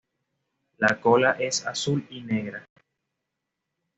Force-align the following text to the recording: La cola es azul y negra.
La 0.79 0.99
cola 0.99 1.33
es 1.33 1.63
azul 1.67 2.07
y 2.09 2.21
negra. 2.21 2.67